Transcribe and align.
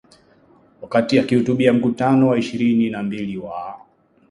Wakati 0.81 1.19
akihutubia 1.19 1.73
Mkutano 1.73 2.27
wa 2.27 2.37
ishirini 2.37 2.89
na 2.89 3.03
mbili 3.03 3.37
wa 3.37 3.79